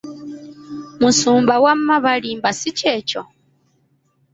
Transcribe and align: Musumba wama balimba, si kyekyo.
Musumba 1.01 1.53
wama 1.63 1.95
balimba, 2.05 2.49
si 2.59 2.69
kyekyo. 2.77 3.21